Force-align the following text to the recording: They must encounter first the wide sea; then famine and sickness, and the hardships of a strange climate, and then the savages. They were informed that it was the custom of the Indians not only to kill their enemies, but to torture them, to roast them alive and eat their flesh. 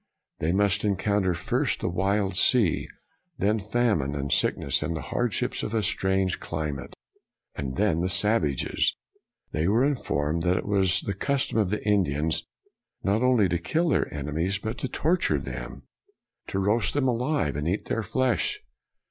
They 0.39 0.51
must 0.51 0.83
encounter 0.83 1.35
first 1.35 1.79
the 1.81 1.87
wide 1.87 2.35
sea; 2.35 2.87
then 3.37 3.59
famine 3.59 4.15
and 4.15 4.31
sickness, 4.31 4.81
and 4.81 4.95
the 4.97 5.01
hardships 5.13 5.61
of 5.61 5.75
a 5.75 5.83
strange 5.83 6.39
climate, 6.39 6.95
and 7.53 7.75
then 7.75 8.01
the 8.01 8.09
savages. 8.09 8.95
They 9.51 9.67
were 9.67 9.85
informed 9.85 10.41
that 10.41 10.57
it 10.57 10.65
was 10.65 11.01
the 11.01 11.13
custom 11.13 11.59
of 11.59 11.69
the 11.69 11.87
Indians 11.87 12.47
not 13.03 13.21
only 13.21 13.47
to 13.49 13.59
kill 13.59 13.89
their 13.89 14.11
enemies, 14.11 14.57
but 14.57 14.79
to 14.79 14.87
torture 14.89 15.37
them, 15.37 15.83
to 16.47 16.57
roast 16.57 16.95
them 16.95 17.07
alive 17.07 17.55
and 17.55 17.67
eat 17.67 17.85
their 17.85 18.01
flesh. 18.01 18.59